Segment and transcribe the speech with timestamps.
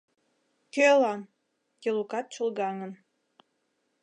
[0.73, 1.21] «Кӧлан?»—
[1.87, 2.91] Елукат чолгаҥын.